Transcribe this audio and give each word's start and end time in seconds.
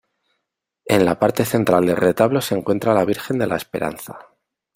En 0.85 1.05
la 1.05 1.19
parte 1.19 1.45
central 1.45 1.85
del 1.85 1.95
retablo 1.95 2.41
se 2.41 2.55
encuentra 2.55 2.95
la 2.95 3.05
Virgen 3.05 3.37
de 3.37 3.45
la 3.45 3.57
Esperanza. 3.57 4.17